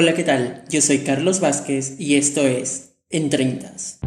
Hola, 0.00 0.14
¿qué 0.14 0.22
tal? 0.22 0.62
Yo 0.70 0.80
soy 0.80 0.98
Carlos 0.98 1.40
Vázquez 1.40 1.98
y 1.98 2.14
esto 2.14 2.42
es 2.42 2.94
En 3.10 3.30
Treintas. 3.30 3.98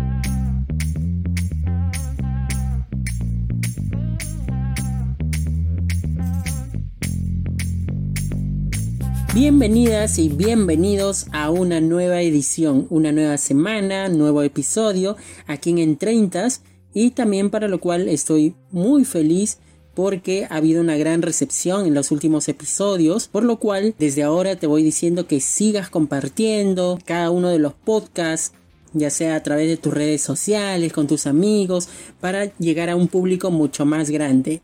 Bienvenidas 9.35 10.17
y 10.17 10.29
bienvenidos 10.29 11.27
a 11.33 11.49
una 11.49 11.81
nueva 11.81 12.21
edición, 12.21 12.87
una 12.89 13.11
nueva 13.11 13.37
semana, 13.37 14.07
nuevo 14.07 14.43
episodio 14.43 15.17
aquí 15.45 15.71
en 15.71 15.79
En 15.79 15.97
Treintas 15.97 16.61
y 16.93 17.11
también 17.11 17.49
para 17.49 17.67
lo 17.67 17.81
cual 17.81 18.07
estoy 18.07 18.55
muy 18.71 19.03
feliz 19.03 19.57
porque 19.93 20.47
ha 20.49 20.55
habido 20.55 20.81
una 20.81 20.97
gran 20.97 21.21
recepción 21.21 21.85
en 21.85 21.93
los 21.93 22.11
últimos 22.11 22.47
episodios, 22.47 23.27
por 23.27 23.43
lo 23.43 23.57
cual 23.57 23.93
desde 23.99 24.23
ahora 24.23 24.55
te 24.55 24.67
voy 24.67 24.83
diciendo 24.83 25.27
que 25.27 25.39
sigas 25.39 25.89
compartiendo 25.89 26.99
cada 27.05 27.29
uno 27.29 27.49
de 27.49 27.59
los 27.59 27.73
podcasts, 27.73 28.53
ya 28.93 29.09
sea 29.09 29.35
a 29.35 29.43
través 29.43 29.67
de 29.67 29.77
tus 29.77 29.93
redes 29.93 30.21
sociales, 30.21 30.93
con 30.93 31.07
tus 31.07 31.27
amigos, 31.27 31.89
para 32.19 32.57
llegar 32.57 32.89
a 32.89 32.95
un 32.95 33.07
público 33.07 33.51
mucho 33.51 33.85
más 33.85 34.09
grande. 34.09 34.61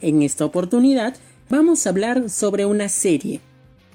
En 0.00 0.22
esta 0.22 0.44
oportunidad 0.44 1.16
vamos 1.48 1.86
a 1.86 1.90
hablar 1.90 2.30
sobre 2.30 2.66
una 2.66 2.88
serie. 2.88 3.40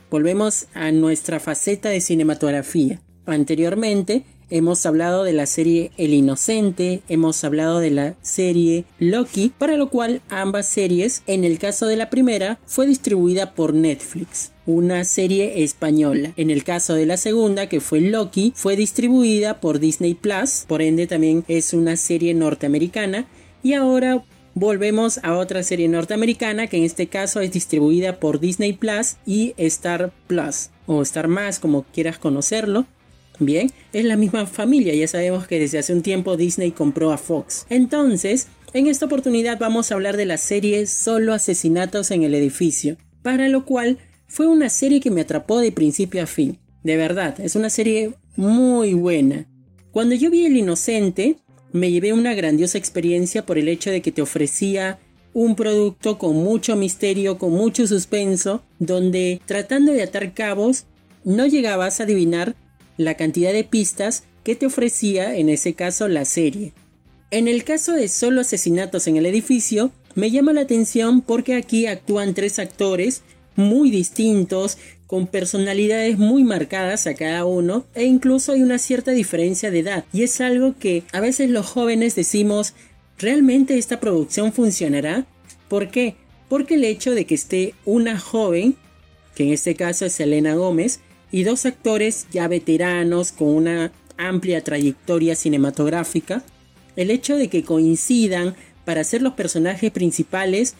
Volvemos 0.09 0.67
a 0.73 0.91
nuestra 0.91 1.39
faceta 1.39 1.89
de 1.89 2.01
cinematografía. 2.01 2.99
Anteriormente 3.25 4.25
hemos 4.49 4.85
hablado 4.85 5.23
de 5.23 5.33
la 5.33 5.45
serie 5.45 5.91
El 5.97 6.13
Inocente, 6.13 7.01
hemos 7.09 7.43
hablado 7.43 7.79
de 7.79 7.91
la 7.91 8.15
serie 8.21 8.85
Loki, 8.99 9.51
para 9.57 9.77
lo 9.77 9.89
cual 9.89 10.21
ambas 10.29 10.67
series, 10.67 11.23
en 11.27 11.43
el 11.43 11.59
caso 11.59 11.85
de 11.87 11.95
la 11.95 12.09
primera, 12.09 12.59
fue 12.65 12.87
distribuida 12.87 13.53
por 13.53 13.73
Netflix 13.73 14.51
una 14.65 15.03
serie 15.03 15.63
española. 15.63 16.31
En 16.37 16.51
el 16.51 16.63
caso 16.63 16.93
de 16.93 17.07
la 17.07 17.17
segunda, 17.17 17.67
que 17.67 17.81
fue 17.81 18.01
Loki, 18.01 18.53
fue 18.55 18.75
distribuida 18.75 19.59
por 19.59 19.79
Disney 19.79 20.13
Plus, 20.13 20.65
por 20.67 20.83
ende 20.83 21.07
también 21.07 21.43
es 21.47 21.73
una 21.73 21.97
serie 21.97 22.35
norteamericana. 22.35 23.25
Y 23.63 23.73
ahora 23.73 24.23
volvemos 24.53 25.19
a 25.23 25.37
otra 25.37 25.63
serie 25.63 25.87
norteamericana 25.87 26.67
que 26.67 26.77
en 26.77 26.83
este 26.83 27.07
caso 27.07 27.39
es 27.39 27.51
distribuida 27.51 28.19
por 28.19 28.39
Disney 28.39 28.73
Plus 28.73 29.15
y 29.25 29.53
Star 29.57 30.11
Plus 30.27 30.69
o 30.85 31.01
Star 31.01 31.27
Más 31.27 31.59
como 31.59 31.83
quieras 31.83 32.19
conocerlo. 32.19 32.85
Bien, 33.39 33.71
es 33.93 34.03
la 34.03 34.17
misma 34.17 34.45
familia, 34.45 34.93
ya 34.93 35.07
sabemos 35.07 35.47
que 35.47 35.59
desde 35.59 35.79
hace 35.79 35.93
un 35.93 36.01
tiempo 36.01 36.35
Disney 36.35 36.71
compró 36.71 37.13
a 37.13 37.17
Fox. 37.17 37.65
Entonces, 37.69 38.47
en 38.73 38.87
esta 38.87 39.05
oportunidad 39.05 39.57
vamos 39.57 39.91
a 39.91 39.95
hablar 39.95 40.17
de 40.17 40.25
la 40.25 40.37
serie 40.37 40.85
Solo 40.87 41.33
Asesinatos 41.33 42.11
en 42.11 42.23
el 42.23 42.35
Edificio, 42.35 42.97
para 43.23 43.47
lo 43.47 43.65
cual 43.65 43.97
fue 44.27 44.47
una 44.47 44.69
serie 44.69 44.99
que 44.99 45.09
me 45.09 45.21
atrapó 45.21 45.59
de 45.59 45.71
principio 45.71 46.21
a 46.21 46.27
fin. 46.27 46.59
De 46.83 46.97
verdad, 46.97 47.39
es 47.39 47.55
una 47.55 47.69
serie 47.69 48.13
muy 48.35 48.93
buena. 48.93 49.47
Cuando 49.91 50.15
yo 50.15 50.29
vi 50.29 50.45
El 50.45 50.57
Inocente, 50.57 51.37
me 51.71 51.91
llevé 51.91 52.11
una 52.13 52.33
grandiosa 52.33 52.77
experiencia 52.77 53.45
por 53.45 53.57
el 53.57 53.69
hecho 53.69 53.89
de 53.89 54.01
que 54.01 54.11
te 54.11 54.21
ofrecía 54.21 54.99
un 55.33 55.55
producto 55.55 56.17
con 56.17 56.35
mucho 56.35 56.75
misterio, 56.75 57.37
con 57.37 57.51
mucho 57.51 57.87
suspenso, 57.87 58.63
donde 58.79 59.39
tratando 59.45 59.93
de 59.93 60.03
atar 60.03 60.33
cabos, 60.33 60.85
no 61.23 61.45
llegabas 61.45 61.99
a 61.99 62.03
adivinar 62.03 62.55
la 62.99 63.15
cantidad 63.15 63.53
de 63.53 63.63
pistas 63.63 64.23
que 64.43 64.55
te 64.55 64.65
ofrecía 64.65 65.37
en 65.37 65.47
ese 65.47 65.73
caso 65.73 66.09
la 66.09 66.25
serie. 66.25 66.73
En 67.31 67.47
el 67.47 67.63
caso 67.63 67.93
de 67.93 68.09
solo 68.09 68.41
asesinatos 68.41 69.07
en 69.07 69.15
el 69.15 69.25
edificio, 69.25 69.91
me 70.15 70.31
llama 70.31 70.51
la 70.51 70.61
atención 70.61 71.21
porque 71.21 71.55
aquí 71.55 71.87
actúan 71.87 72.33
tres 72.33 72.59
actores 72.59 73.21
muy 73.55 73.89
distintos, 73.89 74.77
con 75.07 75.27
personalidades 75.27 76.17
muy 76.17 76.43
marcadas 76.43 77.07
a 77.07 77.13
cada 77.13 77.45
uno, 77.45 77.85
e 77.95 78.03
incluso 78.03 78.51
hay 78.51 78.63
una 78.63 78.77
cierta 78.77 79.11
diferencia 79.11 79.71
de 79.71 79.79
edad. 79.79 80.05
Y 80.11 80.23
es 80.23 80.41
algo 80.41 80.75
que 80.77 81.03
a 81.13 81.21
veces 81.21 81.49
los 81.49 81.65
jóvenes 81.67 82.15
decimos, 82.15 82.73
¿realmente 83.17 83.77
esta 83.77 84.01
producción 84.01 84.51
funcionará? 84.51 85.25
¿Por 85.69 85.89
qué? 85.89 86.15
Porque 86.49 86.75
el 86.75 86.83
hecho 86.83 87.11
de 87.11 87.25
que 87.25 87.35
esté 87.35 87.75
una 87.85 88.19
joven, 88.19 88.75
que 89.35 89.43
en 89.43 89.53
este 89.53 89.75
caso 89.75 90.05
es 90.05 90.19
Elena 90.19 90.55
Gómez, 90.55 90.99
y 91.31 91.43
dos 91.43 91.65
actores 91.65 92.27
ya 92.31 92.47
veteranos 92.47 93.31
con 93.31 93.49
una 93.49 93.91
amplia 94.17 94.63
trayectoria 94.63 95.35
cinematográfica, 95.35 96.43
el 96.95 97.11
hecho 97.11 97.35
de 97.35 97.47
que 97.47 97.63
coincidan 97.63 98.55
para 98.85 99.03
ser 99.03 99.21
los 99.21 99.33
personajes 99.33 99.91
principales 99.91 100.75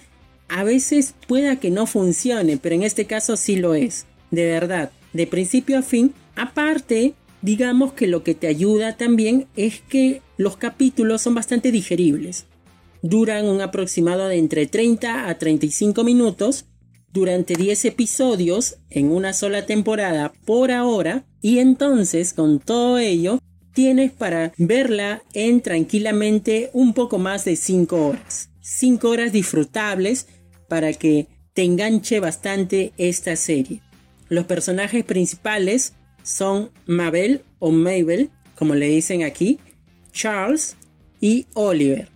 a 0.50 0.64
veces 0.64 1.14
pueda 1.28 1.58
que 1.58 1.70
no 1.70 1.86
funcione, 1.86 2.58
pero 2.58 2.76
en 2.76 2.84
este 2.84 3.06
caso 3.06 3.38
sí 3.38 3.56
lo 3.56 3.76
es, 3.76 4.06
de 4.32 4.46
verdad, 4.46 4.92
de 5.14 5.28
principio 5.28 5.78
a 5.78 5.84
fin. 5.84 6.14
Aparte, 6.36 7.14
digamos 7.42 7.94
que 7.94 8.08
lo 8.08 8.24
que 8.24 8.36
te 8.36 8.48
ayuda 8.48 8.98
también 8.98 9.48
es 9.56 9.82
que 9.82 10.22
los 10.38 10.58
capítulos 10.58 11.22
son 11.22 11.36
bastante 11.36 11.72
digeribles. 11.72 12.46
Duran 13.02 13.46
un 13.46 13.62
aproximado 13.62 14.28
de 14.28 14.38
entre 14.38 14.66
30 14.66 15.30
a 15.30 15.38
35 15.38 16.04
minutos 16.04 16.66
durante 17.14 17.56
10 17.56 17.86
episodios 17.86 18.78
en 18.90 19.12
una 19.12 19.34
sola 19.34 19.66
temporada 19.66 20.34
por 20.46 20.72
ahora 20.72 21.26
y 21.42 21.60
entonces 21.60 22.34
con 22.34 22.60
todo 22.60 22.98
ello 22.98 23.40
tienes 23.74 24.12
para 24.12 24.54
verla 24.58 25.24
en 25.34 25.62
tranquilamente 25.62 26.70
un 26.74 26.94
poco 26.94 27.18
más 27.18 27.46
de 27.46 27.56
5 27.56 28.08
horas. 28.08 28.50
5 28.62 29.10
horas 29.10 29.32
disfrutables 29.32 30.28
para 30.68 30.94
que 30.94 31.28
te 31.54 31.64
enganche 31.64 32.20
bastante 32.20 32.94
esta 32.98 33.36
serie. 33.36 33.82
Los 34.30 34.46
personajes 34.46 35.04
principales 35.04 35.94
son 36.24 36.70
Mabel 36.86 37.42
o 37.58 37.72
Mabel, 37.72 38.30
como 38.56 38.76
le 38.76 38.88
dicen 38.88 39.24
aquí, 39.24 39.60
Charles 40.12 40.76
y 41.20 41.48
Oliver. 41.54 42.10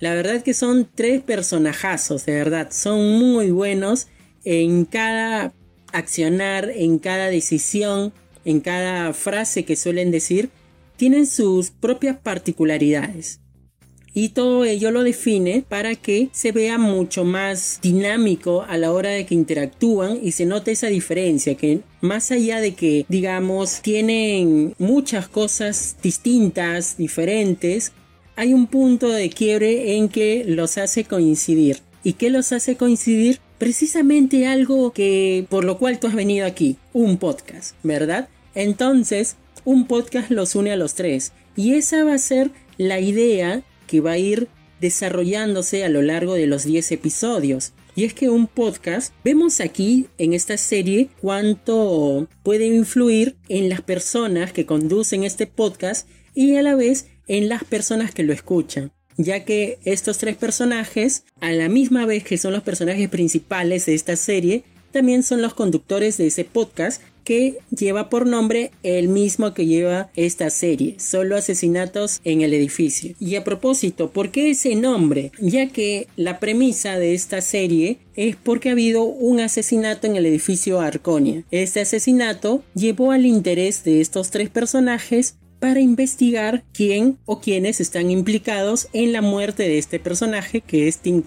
La 0.00 0.14
verdad 0.14 0.42
que 0.42 0.54
son 0.54 0.88
tres 0.92 1.22
personajazos, 1.22 2.26
de 2.26 2.34
verdad, 2.34 2.68
son 2.72 3.18
muy 3.18 3.50
buenos 3.50 4.08
en 4.44 4.84
cada 4.84 5.52
accionar, 5.92 6.70
en 6.74 6.98
cada 6.98 7.28
decisión, 7.28 8.12
en 8.44 8.60
cada 8.60 9.12
frase 9.14 9.64
que 9.64 9.76
suelen 9.76 10.10
decir, 10.10 10.50
tienen 10.96 11.26
sus 11.26 11.70
propias 11.70 12.16
particularidades. 12.18 13.40
Y 14.16 14.28
todo 14.28 14.64
ello 14.64 14.92
lo 14.92 15.02
define 15.02 15.64
para 15.68 15.96
que 15.96 16.28
se 16.30 16.52
vea 16.52 16.78
mucho 16.78 17.24
más 17.24 17.80
dinámico 17.82 18.62
a 18.62 18.78
la 18.78 18.92
hora 18.92 19.10
de 19.10 19.26
que 19.26 19.34
interactúan 19.34 20.20
y 20.22 20.30
se 20.30 20.46
note 20.46 20.70
esa 20.70 20.86
diferencia, 20.86 21.56
que 21.56 21.80
más 22.00 22.30
allá 22.30 22.60
de 22.60 22.74
que, 22.74 23.06
digamos, 23.08 23.82
tienen 23.82 24.74
muchas 24.78 25.26
cosas 25.26 25.96
distintas, 26.00 26.96
diferentes, 26.96 27.90
hay 28.36 28.54
un 28.54 28.68
punto 28.68 29.08
de 29.08 29.30
quiebre 29.30 29.96
en 29.96 30.08
que 30.08 30.44
los 30.46 30.78
hace 30.78 31.02
coincidir. 31.04 31.78
¿Y 32.04 32.12
qué 32.12 32.30
los 32.30 32.52
hace 32.52 32.76
coincidir? 32.76 33.40
precisamente 33.58 34.46
algo 34.46 34.92
que 34.92 35.46
por 35.48 35.64
lo 35.64 35.78
cual 35.78 35.98
tú 35.98 36.06
has 36.06 36.14
venido 36.14 36.46
aquí, 36.46 36.76
un 36.92 37.16
podcast, 37.16 37.76
¿verdad? 37.82 38.28
Entonces, 38.54 39.36
un 39.64 39.86
podcast 39.86 40.30
los 40.30 40.54
une 40.54 40.72
a 40.72 40.76
los 40.76 40.94
tres 40.94 41.32
y 41.56 41.74
esa 41.74 42.04
va 42.04 42.14
a 42.14 42.18
ser 42.18 42.50
la 42.76 43.00
idea 43.00 43.62
que 43.86 44.00
va 44.00 44.12
a 44.12 44.18
ir 44.18 44.48
desarrollándose 44.80 45.84
a 45.84 45.88
lo 45.88 46.02
largo 46.02 46.34
de 46.34 46.46
los 46.46 46.64
10 46.64 46.92
episodios. 46.92 47.72
Y 47.96 48.04
es 48.04 48.12
que 48.12 48.28
un 48.28 48.48
podcast, 48.48 49.14
vemos 49.24 49.60
aquí 49.60 50.08
en 50.18 50.34
esta 50.34 50.58
serie 50.58 51.08
cuánto 51.20 52.28
puede 52.42 52.66
influir 52.66 53.36
en 53.48 53.68
las 53.68 53.80
personas 53.80 54.52
que 54.52 54.66
conducen 54.66 55.22
este 55.22 55.46
podcast 55.46 56.08
y 56.34 56.56
a 56.56 56.62
la 56.62 56.74
vez 56.74 57.06
en 57.28 57.48
las 57.48 57.64
personas 57.64 58.12
que 58.12 58.24
lo 58.24 58.32
escuchan 58.32 58.92
ya 59.16 59.44
que 59.44 59.78
estos 59.84 60.18
tres 60.18 60.36
personajes, 60.36 61.24
a 61.40 61.52
la 61.52 61.68
misma 61.68 62.06
vez 62.06 62.24
que 62.24 62.38
son 62.38 62.52
los 62.52 62.62
personajes 62.62 63.08
principales 63.08 63.86
de 63.86 63.94
esta 63.94 64.16
serie, 64.16 64.64
también 64.92 65.22
son 65.22 65.42
los 65.42 65.54
conductores 65.54 66.16
de 66.18 66.28
ese 66.28 66.44
podcast 66.44 67.02
que 67.24 67.58
lleva 67.70 68.10
por 68.10 68.26
nombre 68.26 68.70
el 68.82 69.08
mismo 69.08 69.54
que 69.54 69.66
lleva 69.66 70.10
esta 70.14 70.50
serie, 70.50 70.96
solo 70.98 71.36
asesinatos 71.36 72.20
en 72.24 72.42
el 72.42 72.52
edificio. 72.52 73.14
Y 73.18 73.34
a 73.34 73.44
propósito, 73.44 74.10
¿por 74.10 74.30
qué 74.30 74.50
ese 74.50 74.76
nombre? 74.76 75.32
Ya 75.40 75.68
que 75.70 76.06
la 76.16 76.38
premisa 76.38 76.98
de 76.98 77.14
esta 77.14 77.40
serie 77.40 77.98
es 78.14 78.36
porque 78.36 78.68
ha 78.68 78.72
habido 78.72 79.04
un 79.04 79.40
asesinato 79.40 80.06
en 80.06 80.16
el 80.16 80.26
edificio 80.26 80.80
Arconia. 80.80 81.44
Este 81.50 81.80
asesinato 81.80 82.62
llevó 82.74 83.10
al 83.10 83.26
interés 83.26 83.82
de 83.84 84.00
estos 84.00 84.30
tres 84.30 84.50
personajes 84.50 85.36
para 85.64 85.80
investigar 85.80 86.62
quién 86.74 87.16
o 87.24 87.40
quiénes 87.40 87.80
están 87.80 88.10
implicados 88.10 88.88
en 88.92 89.14
la 89.14 89.22
muerte 89.22 89.62
de 89.62 89.78
este 89.78 89.98
personaje 89.98 90.60
que 90.60 90.88
es 90.88 90.98
Tim. 90.98 91.22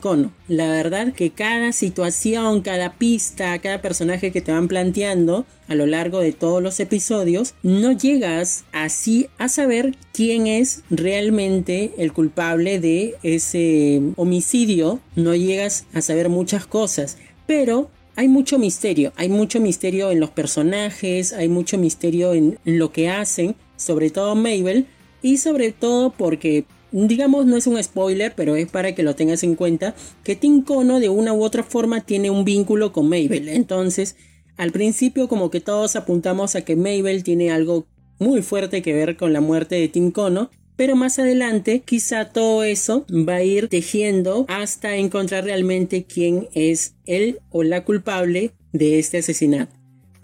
La 0.48 0.70
verdad 0.70 1.12
que 1.12 1.32
cada 1.32 1.72
situación, 1.72 2.62
cada 2.62 2.94
pista, 2.94 3.58
cada 3.58 3.82
personaje 3.82 4.32
que 4.32 4.42
te 4.42 4.52
van 4.52 4.68
planteando 4.68 5.48
a 5.68 5.74
lo 5.74 5.88
largo 5.88 6.20
de 6.20 6.34
todos 6.34 6.62
los 6.62 6.80
episodios, 6.80 7.56
no 7.64 7.94
llegas 7.94 8.64
así 8.74 9.26
a 9.40 9.50
saber 9.50 9.96
quién 10.14 10.46
es 10.46 10.84
realmente 10.92 11.94
el 11.98 12.14
culpable 12.14 12.80
de 12.80 13.16
ese 13.24 14.04
homicidio, 14.18 15.00
no 15.16 15.34
llegas 15.34 15.88
a 15.96 16.02
saber 16.02 16.30
muchas 16.30 16.68
cosas, 16.68 17.18
pero 17.48 17.90
hay 18.16 18.28
mucho 18.28 18.60
misterio, 18.60 19.14
hay 19.16 19.30
mucho 19.30 19.60
misterio 19.60 20.12
en 20.12 20.20
los 20.20 20.30
personajes, 20.30 21.34
hay 21.34 21.50
mucho 21.50 21.80
misterio 21.80 22.36
en 22.36 22.60
lo 22.66 22.92
que 22.92 23.10
hacen, 23.10 23.56
sobre 23.78 24.10
todo 24.10 24.36
Mabel, 24.36 24.88
y 25.22 25.38
sobre 25.38 25.72
todo 25.72 26.12
porque 26.12 26.66
digamos 26.92 27.46
no 27.46 27.58
es 27.58 27.68
un 27.68 27.82
spoiler, 27.82 28.34
pero 28.36 28.56
es 28.56 28.70
para 28.70 28.94
que 28.96 29.04
lo 29.04 29.16
tengas 29.16 29.44
en 29.44 29.56
cuenta, 29.56 29.96
que 30.24 30.36
Tim 30.36 30.64
Kono 30.64 31.00
de 31.00 31.10
una 31.10 31.34
u 31.34 31.44
otra 31.44 31.64
forma 31.64 32.02
tiene 32.02 32.30
un 32.30 32.46
vínculo 32.46 32.92
con 32.92 33.10
Mabel. 33.10 33.50
Entonces, 33.50 34.16
al 34.58 34.72
principio 34.72 35.28
como 35.28 35.50
que 35.50 35.62
todos 35.62 35.96
apuntamos 35.96 36.56
a 36.56 36.62
que 36.62 36.76
Mabel 36.76 37.24
tiene 37.24 37.52
algo 37.52 37.88
muy 38.20 38.42
fuerte 38.42 38.82
que 38.82 38.94
ver 38.94 39.16
con 39.16 39.34
la 39.34 39.42
muerte 39.42 39.76
de 39.76 39.88
Tim 39.88 40.12
Kono, 40.12 40.50
pero 40.76 40.96
más 40.96 41.20
adelante 41.20 41.82
quizá 41.86 42.26
todo 42.26 42.64
eso 42.64 43.06
va 43.10 43.36
a 43.36 43.44
ir 43.44 43.68
tejiendo 43.68 44.46
hasta 44.48 44.96
encontrar 44.96 45.44
realmente 45.44 46.06
quién 46.06 46.48
es 46.54 46.96
él 47.06 47.40
o 47.50 47.64
la 47.64 47.84
culpable 47.84 48.54
de 48.74 49.00
este 49.00 49.20
asesinato. 49.20 49.77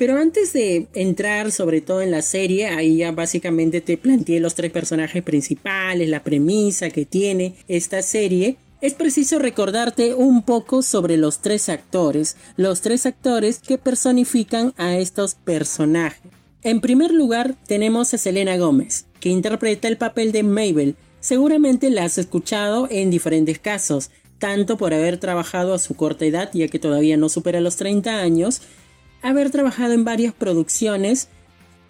Pero 0.03 0.17
antes 0.17 0.51
de 0.51 0.87
entrar 0.95 1.53
sobre 1.53 1.79
todo 1.79 2.01
en 2.01 2.11
la 2.11 2.21
serie, 2.21 2.67
ahí 2.67 2.97
ya 2.97 3.13
básicamente 3.13 3.79
te 3.79 3.97
planteé 3.97 4.41
los 4.41 4.53
tres 4.53 4.69
personajes 4.69 5.23
principales, 5.23 6.09
la 6.09 6.25
premisa 6.25 6.89
que 6.89 7.05
tiene 7.05 7.55
esta 7.69 8.01
serie. 8.01 8.57
Es 8.81 8.95
preciso 8.95 9.39
recordarte 9.39 10.13
un 10.13 10.43
poco 10.43 10.81
sobre 10.81 11.15
los 11.15 11.39
tres 11.39 11.69
actores, 11.69 12.35
los 12.57 12.81
tres 12.81 13.05
actores 13.05 13.59
que 13.59 13.77
personifican 13.77 14.73
a 14.75 14.97
estos 14.97 15.35
personajes. 15.35 16.19
En 16.63 16.81
primer 16.81 17.13
lugar 17.13 17.55
tenemos 17.65 18.13
a 18.13 18.17
Selena 18.17 18.57
Gómez, 18.57 19.05
que 19.21 19.29
interpreta 19.29 19.87
el 19.87 19.95
papel 19.95 20.33
de 20.33 20.43
Mabel. 20.43 20.97
Seguramente 21.21 21.89
la 21.89 22.03
has 22.03 22.17
escuchado 22.17 22.89
en 22.91 23.09
diferentes 23.09 23.57
casos, 23.57 24.11
tanto 24.37 24.75
por 24.75 24.93
haber 24.93 25.17
trabajado 25.17 25.73
a 25.73 25.79
su 25.79 25.93
corta 25.93 26.25
edad, 26.25 26.49
ya 26.53 26.67
que 26.67 26.77
todavía 26.77 27.15
no 27.15 27.29
supera 27.29 27.61
los 27.61 27.77
30 27.77 28.19
años, 28.19 28.61
haber 29.23 29.49
trabajado 29.49 29.93
en 29.93 30.05
varias 30.05 30.33
producciones, 30.33 31.29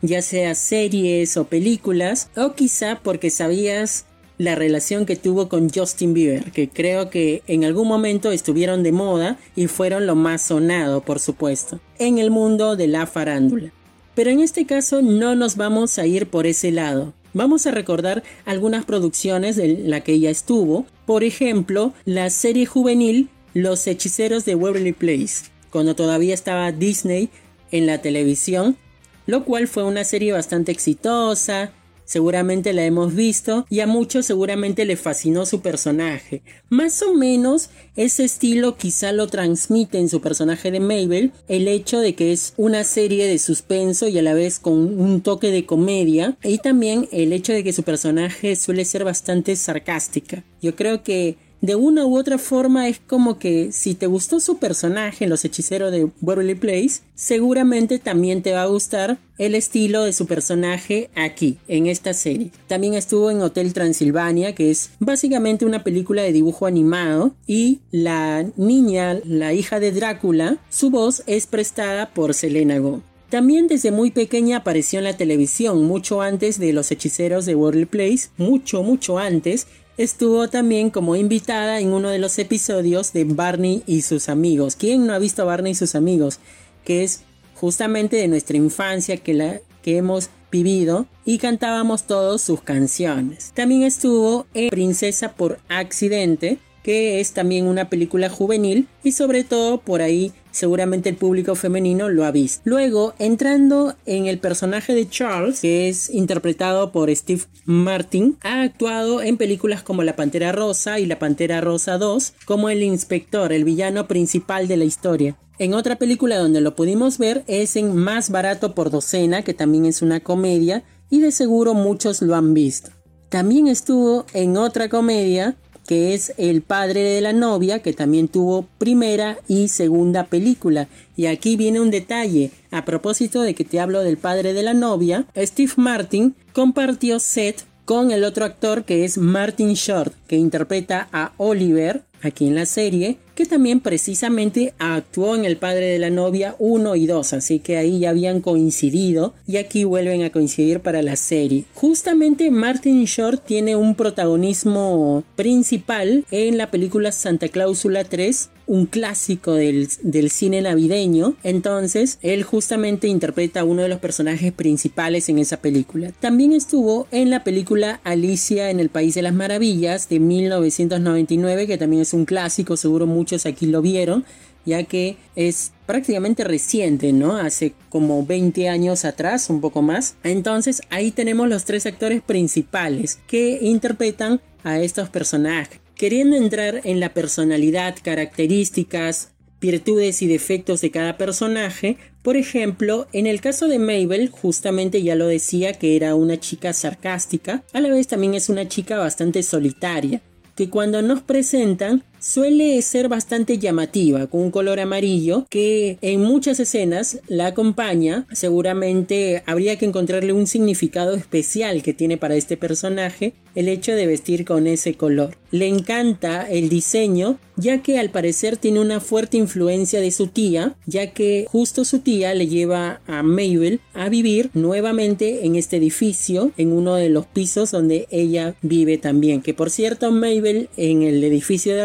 ya 0.01 0.21
sea 0.21 0.55
series 0.55 1.35
o 1.35 1.45
películas, 1.45 2.29
o 2.37 2.53
quizá 2.53 2.99
porque 3.03 3.29
sabías 3.29 4.05
la 4.37 4.55
relación 4.55 5.05
que 5.05 5.15
tuvo 5.15 5.49
con 5.49 5.69
Justin 5.69 6.13
Bieber, 6.13 6.51
que 6.51 6.69
creo 6.69 7.09
que 7.09 7.43
en 7.47 7.63
algún 7.63 7.87
momento 7.87 8.31
estuvieron 8.31 8.83
de 8.83 8.91
moda 8.91 9.37
y 9.55 9.67
fueron 9.67 10.07
lo 10.07 10.15
más 10.15 10.43
sonado, 10.43 11.01
por 11.01 11.19
supuesto, 11.19 11.79
en 11.99 12.17
el 12.17 12.31
mundo 12.31 12.75
de 12.75 12.87
la 12.87 13.05
farándula. 13.05 13.71
Pero 14.15 14.29
en 14.29 14.39
este 14.39 14.65
caso 14.65 15.01
no 15.01 15.35
nos 15.35 15.55
vamos 15.55 15.97
a 15.97 16.05
ir 16.05 16.27
por 16.27 16.45
ese 16.45 16.71
lado. 16.71 17.13
Vamos 17.33 17.65
a 17.65 17.71
recordar 17.71 18.23
algunas 18.45 18.85
producciones 18.85 19.55
de 19.55 19.69
la 19.69 20.01
que 20.01 20.13
ella 20.13 20.29
estuvo, 20.29 20.85
por 21.05 21.23
ejemplo, 21.23 21.93
la 22.05 22.29
serie 22.29 22.67
juvenil 22.67 23.29
Los 23.55 23.87
Hechiceros 23.87 24.45
de 24.45 24.53
Waverly 24.53 24.93
Place, 24.93 25.45
cuando 25.73 25.95
todavía 25.95 26.35
estaba 26.35 26.71
Disney 26.71 27.29
en 27.71 27.87
la 27.87 27.99
televisión, 27.99 28.77
lo 29.25 29.43
cual 29.43 29.67
fue 29.67 29.83
una 29.83 30.03
serie 30.03 30.31
bastante 30.31 30.71
exitosa, 30.71 31.71
seguramente 32.05 32.73
la 32.73 32.85
hemos 32.85 33.15
visto 33.15 33.65
y 33.71 33.79
a 33.79 33.87
muchos 33.87 34.27
seguramente 34.27 34.85
le 34.85 34.97
fascinó 34.97 35.47
su 35.47 35.61
personaje. 35.61 36.43
Más 36.69 37.01
o 37.01 37.15
menos 37.15 37.71
ese 37.95 38.23
estilo 38.23 38.77
quizá 38.77 39.13
lo 39.13 39.25
transmite 39.25 39.97
en 39.97 40.09
su 40.09 40.21
personaje 40.21 40.69
de 40.69 40.79
Mabel 40.79 41.31
el 41.47 41.67
hecho 41.67 41.99
de 42.01 42.13
que 42.13 42.33
es 42.33 42.53
una 42.55 42.83
serie 42.83 43.25
de 43.25 43.39
suspenso 43.39 44.07
y 44.07 44.19
a 44.19 44.21
la 44.21 44.35
vez 44.35 44.59
con 44.59 44.75
un 44.75 45.21
toque 45.21 45.49
de 45.49 45.65
comedia 45.65 46.37
y 46.43 46.59
también 46.59 47.09
el 47.11 47.33
hecho 47.33 47.51
de 47.51 47.63
que 47.63 47.73
su 47.73 47.81
personaje 47.81 48.55
suele 48.55 48.85
ser 48.85 49.05
bastante 49.05 49.55
sarcástica. 49.55 50.43
Yo 50.61 50.75
creo 50.75 51.01
que 51.01 51.37
de 51.63 51.77
una 51.77 52.05
u 52.05 52.17
otra 52.17 52.37
forma 52.37 52.89
es 52.89 52.99
como 52.99 53.39
que 53.39 53.71
si 53.71 53.95
te 53.95 54.05
gustó 54.05 54.41
su 54.41 54.57
personaje 54.57 55.23
en 55.23 55.29
Los 55.29 55.45
Hechiceros 55.45 55.93
de 55.93 56.09
Waverly 56.21 56.55
Place, 56.55 56.99
seguramente 57.15 57.99
también 57.99 58.43
te 58.43 58.51
va 58.51 58.63
a 58.63 58.67
gustar 58.67 59.17
el 59.37 59.55
estilo 59.55 60.03
de 60.03 60.11
su 60.11 60.27
personaje 60.27 61.09
aquí, 61.15 61.57
en 61.69 61.87
esta 61.87 62.13
serie. 62.13 62.51
También 62.67 62.95
estuvo 62.95 63.31
en 63.31 63.41
Hotel 63.41 63.71
Transilvania, 63.71 64.53
que 64.53 64.71
es 64.71 64.89
básicamente 64.99 65.65
una 65.65 65.85
película 65.85 66.21
de 66.21 66.33
dibujo 66.33 66.65
animado, 66.65 67.33
y 67.47 67.79
la 67.91 68.45
niña, 68.57 69.21
la 69.23 69.53
hija 69.53 69.79
de 69.79 69.93
Drácula, 69.93 70.57
su 70.69 70.89
voz 70.89 71.23
es 71.27 71.47
prestada 71.47 72.13
por 72.13 72.33
Selena 72.33 72.77
Gomez. 72.79 73.03
También 73.33 73.65
desde 73.67 73.89
muy 73.89 74.11
pequeña 74.11 74.57
apareció 74.57 74.99
en 74.99 75.05
la 75.05 75.17
televisión, 75.17 75.85
mucho 75.85 76.21
antes 76.21 76.59
de 76.59 76.71
Los 76.71 76.91
Hechiceros 76.91 77.47
de 77.47 77.55
Waverly 77.55 77.85
Place, 77.85 78.29
mucho, 78.37 78.83
mucho 78.83 79.17
antes, 79.17 79.65
estuvo 79.97 80.47
también 80.49 80.89
como 80.89 81.15
invitada 81.15 81.79
en 81.79 81.93
uno 81.93 82.09
de 82.09 82.19
los 82.19 82.37
episodios 82.39 83.13
de 83.13 83.25
Barney 83.25 83.83
y 83.85 84.01
sus 84.01 84.29
amigos. 84.29 84.75
¿Quién 84.75 85.05
no 85.05 85.13
ha 85.13 85.19
visto 85.19 85.45
Barney 85.45 85.73
y 85.73 85.75
sus 85.75 85.95
amigos? 85.95 86.39
Que 86.83 87.03
es 87.03 87.21
justamente 87.55 88.15
de 88.17 88.27
nuestra 88.27 88.57
infancia 88.57 89.17
que, 89.17 89.33
la, 89.33 89.61
que 89.81 89.97
hemos 89.97 90.29
vivido 90.51 91.07
y 91.25 91.37
cantábamos 91.37 92.03
todos 92.03 92.41
sus 92.41 92.61
canciones. 92.61 93.51
También 93.53 93.83
estuvo 93.83 94.45
en 94.53 94.69
Princesa 94.69 95.33
por 95.33 95.59
Accidente, 95.69 96.59
que 96.83 97.19
es 97.19 97.31
también 97.33 97.65
una 97.65 97.89
película 97.89 98.29
juvenil 98.29 98.87
y 99.03 99.13
sobre 99.13 99.43
todo 99.43 99.79
por 99.79 100.01
ahí 100.01 100.33
seguramente 100.53 101.09
el 101.09 101.17
público 101.17 101.55
femenino 101.55 102.07
lo 102.07 102.23
ha 102.23 102.31
visto. 102.31 102.61
Luego, 102.63 103.13
entrando 103.19 103.95
en 104.05 104.27
el 104.27 104.39
personaje 104.39 104.95
de 104.95 105.09
Charles, 105.09 105.59
que 105.59 105.89
es 105.89 106.09
interpretado 106.09 106.93
por 106.93 107.13
Steve 107.13 107.41
Martin, 107.65 108.37
ha 108.41 108.61
actuado 108.61 109.21
en 109.21 109.35
películas 109.35 109.83
como 109.83 110.03
La 110.03 110.15
Pantera 110.15 110.53
Rosa 110.53 110.99
y 110.99 111.05
La 111.05 111.19
Pantera 111.19 111.59
Rosa 111.59 111.97
2 111.97 112.33
como 112.45 112.69
el 112.69 112.83
inspector, 112.83 113.51
el 113.51 113.65
villano 113.65 114.07
principal 114.07 114.67
de 114.69 114.77
la 114.77 114.85
historia. 114.85 115.35
En 115.59 115.73
otra 115.73 115.97
película 115.97 116.37
donde 116.37 116.61
lo 116.61 116.75
pudimos 116.75 117.17
ver 117.17 117.43
es 117.47 117.75
en 117.75 117.95
Más 117.95 118.29
barato 118.29 118.73
por 118.73 118.89
docena, 118.89 119.43
que 119.43 119.53
también 119.53 119.85
es 119.85 120.01
una 120.01 120.19
comedia 120.19 120.83
y 121.09 121.21
de 121.21 121.31
seguro 121.31 121.73
muchos 121.73 122.21
lo 122.21 122.35
han 122.35 122.53
visto. 122.53 122.89
También 123.29 123.67
estuvo 123.67 124.25
en 124.33 124.57
otra 124.57 124.89
comedia 124.89 125.55
que 125.87 126.13
es 126.13 126.33
el 126.37 126.61
padre 126.61 127.01
de 127.01 127.21
la 127.21 127.33
novia, 127.33 127.79
que 127.79 127.93
también 127.93 128.27
tuvo 128.27 128.67
primera 128.77 129.37
y 129.47 129.67
segunda 129.67 130.25
película. 130.25 130.87
Y 131.15 131.25
aquí 131.25 131.55
viene 131.55 131.79
un 131.79 131.91
detalle. 131.91 132.51
A 132.71 132.85
propósito 132.85 133.41
de 133.41 133.53
que 133.53 133.65
te 133.65 133.79
hablo 133.79 134.01
del 134.01 134.17
padre 134.17 134.53
de 134.53 134.63
la 134.63 134.73
novia, 134.73 135.25
Steve 135.35 135.73
Martin 135.77 136.35
compartió 136.53 137.19
set 137.19 137.65
con 137.85 138.11
el 138.11 138.23
otro 138.23 138.45
actor 138.45 138.85
que 138.85 139.05
es 139.05 139.17
Martin 139.17 139.73
Short, 139.73 140.13
que 140.27 140.37
interpreta 140.37 141.09
a 141.11 141.33
Oliver 141.37 142.03
aquí 142.21 142.47
en 142.47 142.55
la 142.55 142.65
serie, 142.65 143.17
que 143.35 143.45
también 143.45 143.79
precisamente 143.79 144.73
actuó 144.79 145.35
en 145.35 145.45
El 145.45 145.57
padre 145.57 145.87
de 145.87 145.99
la 145.99 146.09
novia 146.09 146.55
1 146.59 146.95
y 146.95 147.05
2, 147.05 147.33
así 147.33 147.59
que 147.59 147.77
ahí 147.77 147.99
ya 147.99 148.11
habían 148.11 148.41
coincidido 148.41 149.33
y 149.47 149.57
aquí 149.57 149.83
vuelven 149.83 150.23
a 150.23 150.29
coincidir 150.29 150.79
para 150.79 151.01
la 151.01 151.15
serie. 151.15 151.65
Justamente 151.73 152.49
Martin 152.51 153.03
Short 153.05 153.43
tiene 153.43 153.75
un 153.75 153.95
protagonismo 153.95 155.23
principal 155.35 156.25
en 156.31 156.57
la 156.57 156.71
película 156.71 157.11
Santa 157.11 157.49
Cláusula 157.49 158.03
3 158.03 158.49
un 158.73 158.87
clásico 158.87 159.53
del, 159.53 159.87
cine 160.31 160.63
navideño. 160.63 161.35
Entonces, 161.43 162.17
él 162.23 162.41
justamente 162.41 163.07
interpreta 163.07 163.59
a 163.59 163.65
uno 163.65 163.83
de 163.83 163.87
los 163.87 163.99
personajes 163.99 164.51
principales 164.51 165.29
en 165.29 165.37
esa 165.37 165.57
película. 165.57 166.11
También 166.19 166.53
estuvo 166.53 167.05
en 167.11 167.29
la 167.29 167.43
película 167.43 168.01
Alicia 168.03 168.71
en 168.71 168.79
el 168.79 168.89
País 168.89 169.13
de 169.13 169.21
las 169.21 169.35
Maravillas 169.35 170.09
de 170.09 170.19
1999, 170.19 171.67
que 171.67 171.77
también 171.77 172.01
es 172.01 172.15
un 172.15 172.25
clásico, 172.25 172.75
seguro 172.75 173.05
muchos 173.05 173.45
aquí 173.45 173.67
lo 173.67 173.83
vieron 173.83 174.25
ya 174.65 174.83
que 174.83 175.17
es 175.35 175.73
prácticamente 175.85 176.45
reciente, 176.45 177.11
¿no? 177.11 177.35
Hace 177.35 177.73
como 177.89 178.25
20 178.25 178.69
años 178.69 179.03
atrás, 179.03 179.49
un 179.49 179.59
poco 179.59 179.81
más. 179.81 180.15
Entonces 180.23 180.81
ahí 180.89 181.11
tenemos 181.11 181.49
los 181.49 181.65
tres 181.65 181.85
actores 181.85 182.21
principales 182.21 183.19
que 183.27 183.59
interpretan 183.61 184.39
a 184.63 184.79
estos 184.79 185.09
personajes 185.09 185.82
queriendo 186.03 186.35
entrar 186.35 186.81
en 186.83 186.99
la 186.99 187.13
personalidad, 187.13 187.95
características, 188.03 189.29
virtudes 189.61 190.21
y 190.21 190.27
defectos 190.27 190.81
de 190.81 190.91
cada 190.91 191.15
personaje. 191.15 191.95
Por 192.23 192.35
ejemplo, 192.35 193.07
en 193.13 193.25
el 193.25 193.39
caso 193.39 193.69
de 193.69 193.79
Mabel, 193.79 194.27
justamente 194.29 195.01
ya 195.01 195.15
lo 195.15 195.27
decía 195.27 195.71
que 195.71 195.95
era 195.95 196.13
una 196.15 196.37
chica 196.37 196.73
sarcástica, 196.73 197.63
a 197.71 197.79
la 197.79 197.87
vez 197.87 198.07
también 198.07 198.33
es 198.33 198.49
una 198.49 198.67
chica 198.67 198.97
bastante 198.97 199.43
solitaria, 199.43 200.19
que 200.57 200.69
cuando 200.69 201.01
nos 201.01 201.21
presentan 201.21 202.03
suele 202.23 202.81
ser 202.81 203.09
bastante 203.09 203.59
llamativa, 203.59 204.27
con 204.27 204.41
un 204.41 204.51
color 204.51 204.79
amarillo 204.79 205.45
que 205.49 205.97
en 206.01 206.21
muchas 206.21 206.59
escenas 206.61 207.19
la 207.27 207.47
acompaña. 207.47 208.25
Seguramente 208.31 209.43
habría 209.45 209.77
que 209.77 209.85
encontrarle 209.85 210.31
un 210.31 210.47
significado 210.47 211.15
especial 211.15 211.83
que 211.83 211.93
tiene 211.93 212.17
para 212.17 212.35
este 212.35 212.55
personaje 212.55 213.33
el 213.55 213.67
hecho 213.67 213.91
de 213.91 214.07
vestir 214.07 214.45
con 214.45 214.67
ese 214.67 214.95
color. 214.95 215.35
Le 215.51 215.67
encanta 215.67 216.49
el 216.49 216.69
diseño 216.69 217.37
ya 217.55 217.81
que 217.81 217.99
al 217.99 218.09
parecer 218.09 218.57
tiene 218.57 218.79
una 218.79 218.99
fuerte 218.99 219.37
influencia 219.37 220.01
de 220.01 220.11
su 220.11 220.27
tía, 220.27 220.75
ya 220.85 221.11
que 221.11 221.45
justo 221.49 221.85
su 221.85 221.99
tía 221.99 222.33
le 222.33 222.47
lleva 222.47 223.01
a 223.05 223.23
Mabel 223.23 223.79
a 223.93 224.09
vivir 224.09 224.49
nuevamente 224.53 225.45
en 225.45 225.55
este 225.55 225.77
edificio, 225.77 226.51
en 226.57 226.71
uno 226.71 226.95
de 226.95 227.09
los 227.09 227.25
pisos 227.25 227.71
donde 227.71 228.07
ella 228.09 228.55
vive 228.61 228.97
también. 228.97 229.41
Que 229.41 229.53
por 229.53 229.69
cierto, 229.69 230.11
Mabel 230.11 230.69
en 230.77 231.03
el 231.03 231.23
edificio 231.23 231.75
de 231.75 231.81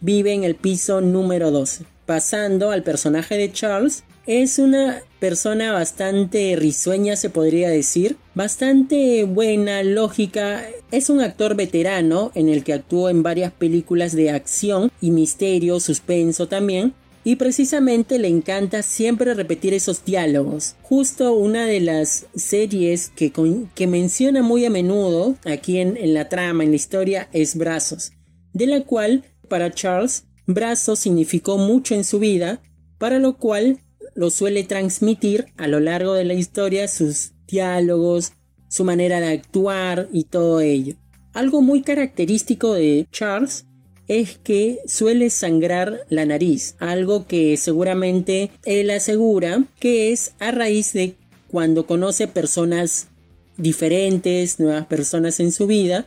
Vive 0.00 0.32
en 0.32 0.44
el 0.44 0.54
piso 0.54 1.00
número 1.00 1.50
12. 1.50 1.84
pasando 2.04 2.70
al 2.70 2.82
personaje 2.82 3.36
de 3.36 3.50
Charles, 3.50 4.04
es 4.26 4.58
una 4.58 5.02
persona 5.20 5.72
bastante 5.72 6.56
risueña, 6.56 7.16
se 7.16 7.30
podría 7.30 7.68
decir, 7.68 8.16
bastante 8.34 9.24
buena, 9.24 9.82
lógica. 9.82 10.64
Es 10.90 11.10
un 11.10 11.20
actor 11.20 11.54
veterano 11.54 12.32
en 12.34 12.48
el 12.48 12.64
que 12.64 12.72
actuó 12.72 13.08
en 13.08 13.22
varias 13.22 13.52
películas 13.52 14.14
de 14.14 14.30
acción 14.30 14.90
y 15.00 15.10
misterio, 15.10 15.80
suspenso 15.80 16.48
también. 16.48 16.94
Y 17.22 17.36
precisamente 17.36 18.20
le 18.20 18.28
encanta 18.28 18.82
siempre 18.82 19.34
repetir 19.34 19.74
esos 19.74 20.04
diálogos. 20.04 20.76
Justo 20.82 21.32
una 21.32 21.66
de 21.66 21.80
las 21.80 22.26
series 22.36 23.10
que, 23.10 23.32
que 23.74 23.86
menciona 23.88 24.42
muy 24.42 24.64
a 24.64 24.70
menudo 24.70 25.34
aquí 25.44 25.78
en, 25.78 25.96
en 25.96 26.14
la 26.14 26.28
trama, 26.28 26.62
en 26.62 26.70
la 26.70 26.76
historia, 26.76 27.28
es 27.32 27.56
Brazos, 27.56 28.12
de 28.52 28.66
la 28.66 28.82
cual 28.82 29.24
para 29.48 29.72
Charles, 29.72 30.24
Brazos 30.46 31.00
significó 31.00 31.58
mucho 31.58 31.94
en 31.94 32.04
su 32.04 32.18
vida, 32.18 32.62
para 32.98 33.18
lo 33.18 33.36
cual 33.36 33.80
lo 34.14 34.30
suele 34.30 34.64
transmitir 34.64 35.46
a 35.56 35.68
lo 35.68 35.80
largo 35.80 36.14
de 36.14 36.24
la 36.24 36.34
historia 36.34 36.88
sus 36.88 37.32
diálogos, 37.46 38.32
su 38.68 38.84
manera 38.84 39.20
de 39.20 39.28
actuar 39.28 40.08
y 40.12 40.24
todo 40.24 40.60
ello. 40.60 40.94
Algo 41.32 41.60
muy 41.60 41.82
característico 41.82 42.74
de 42.74 43.06
Charles 43.10 43.66
es 44.08 44.38
que 44.38 44.78
suele 44.86 45.30
sangrar 45.30 46.00
la 46.08 46.24
nariz, 46.24 46.76
algo 46.78 47.26
que 47.26 47.56
seguramente 47.56 48.50
él 48.64 48.90
asegura 48.90 49.64
que 49.80 50.12
es 50.12 50.32
a 50.38 50.50
raíz 50.50 50.92
de 50.92 51.16
cuando 51.48 51.86
conoce 51.86 52.28
personas 52.28 53.08
diferentes, 53.56 54.60
nuevas 54.60 54.86
personas 54.86 55.40
en 55.40 55.52
su 55.52 55.66
vida, 55.66 56.06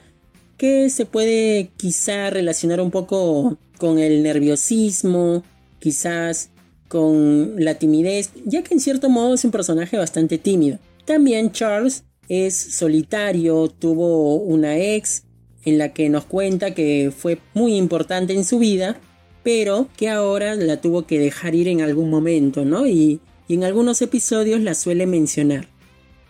que 0.60 0.90
se 0.90 1.06
puede 1.06 1.72
quizá 1.78 2.30
relacionar 2.30 2.82
un 2.82 2.92
poco 2.92 3.58
con 3.78 3.98
el 3.98 4.22
nerviosismo, 4.22 5.42
quizás 5.80 6.52
con 6.90 7.54
la 7.64 7.76
timidez, 7.76 8.32
ya 8.46 8.62
que 8.62 8.74
en 8.74 8.82
cierto 8.82 9.10
modo 9.10 9.36
es 9.36 9.46
un 9.46 9.52
personaje 9.52 9.98
bastante 9.98 10.38
tímido. 10.38 10.78
También 11.06 11.54
Charles 11.54 12.04
es 12.28 12.56
solitario, 12.56 13.70
tuvo 13.70 14.36
una 14.36 14.78
ex 14.78 15.24
en 15.64 15.78
la 15.78 15.94
que 15.94 16.10
nos 16.10 16.26
cuenta 16.26 16.76
que 16.76 17.14
fue 17.16 17.40
muy 17.54 17.76
importante 17.76 18.34
en 18.34 18.44
su 18.44 18.60
vida, 18.60 19.00
pero 19.44 19.88
que 19.96 20.10
ahora 20.10 20.56
la 20.56 20.82
tuvo 20.82 21.08
que 21.08 21.20
dejar 21.20 21.56
ir 21.56 21.70
en 21.70 21.82
algún 21.82 22.10
momento, 22.10 22.66
¿no? 22.66 22.86
Y, 22.86 23.22
y 23.48 23.54
en 23.54 23.64
algunos 23.64 24.02
episodios 24.02 24.60
la 24.60 24.76
suele 24.76 25.08
mencionar. 25.08 25.70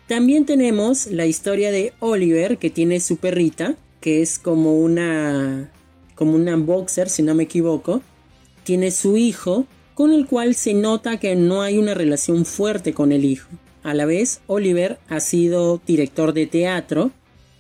También 0.07 0.45
tenemos 0.45 1.07
la 1.07 1.25
historia 1.25 1.71
de 1.71 1.93
Oliver, 1.99 2.59
que 2.59 2.69
tiene 2.69 2.99
su 2.99 3.17
perrita, 3.17 3.75
que 3.99 4.21
es 4.21 4.39
como 4.39 4.79
una 4.79 5.71
como 6.15 6.35
una 6.35 6.57
boxer, 6.57 7.09
si 7.09 7.23
no 7.23 7.33
me 7.33 7.43
equivoco. 7.43 8.01
Tiene 8.63 8.91
su 8.91 9.15
hijo 9.15 9.65
con 9.93 10.11
el 10.11 10.27
cual 10.27 10.53
se 10.53 10.73
nota 10.73 11.17
que 11.17 11.35
no 11.35 11.61
hay 11.61 11.77
una 11.77 11.93
relación 11.93 12.45
fuerte 12.45 12.93
con 12.93 13.11
el 13.11 13.23
hijo. 13.23 13.49
A 13.83 13.93
la 13.93 14.05
vez, 14.05 14.41
Oliver 14.47 14.99
ha 15.07 15.21
sido 15.21 15.81
director 15.87 16.33
de 16.33 16.45
teatro 16.45 17.11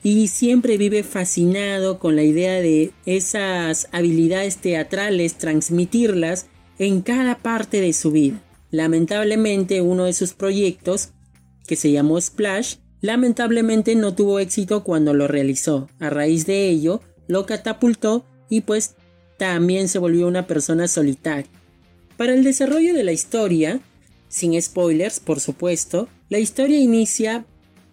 y 0.03 0.27
siempre 0.27 0.77
vive 0.77 1.03
fascinado 1.03 1.99
con 1.99 2.15
la 2.15 2.23
idea 2.23 2.61
de 2.61 2.91
esas 3.05 3.87
habilidades 3.91 4.57
teatrales, 4.57 5.37
transmitirlas 5.37 6.47
en 6.77 7.01
cada 7.01 7.37
parte 7.37 7.81
de 7.81 7.93
su 7.93 8.11
vida. 8.11 8.41
Lamentablemente, 8.71 9.81
uno 9.81 10.05
de 10.05 10.13
sus 10.13 10.33
proyectos, 10.33 11.09
que 11.67 11.75
se 11.75 11.91
llamó 11.91 12.19
Splash, 12.19 12.75
lamentablemente 13.01 13.95
no 13.95 14.13
tuvo 14.13 14.39
éxito 14.39 14.83
cuando 14.83 15.13
lo 15.13 15.27
realizó. 15.27 15.89
A 15.99 16.09
raíz 16.09 16.45
de 16.45 16.69
ello, 16.69 17.01
lo 17.27 17.45
catapultó 17.45 18.25
y 18.49 18.61
pues 18.61 18.95
también 19.37 19.87
se 19.87 19.99
volvió 19.99 20.27
una 20.27 20.47
persona 20.47 20.87
solitaria. 20.87 21.49
Para 22.17 22.33
el 22.33 22.43
desarrollo 22.43 22.93
de 22.93 23.03
la 23.03 23.13
historia, 23.13 23.79
sin 24.27 24.61
spoilers 24.61 25.19
por 25.19 25.39
supuesto, 25.39 26.09
la 26.29 26.39
historia 26.39 26.79
inicia 26.79 27.45